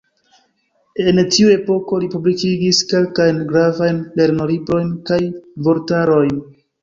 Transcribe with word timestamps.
En 1.01 1.19
tiu 1.33 1.51
epoko 1.55 1.99
li 2.03 2.07
publikigis 2.13 2.79
kelkajn 2.93 3.43
gravajn 3.51 4.01
lernolibrojn 4.21 4.89
kaj 5.11 5.19
vortarojn. 5.69 6.35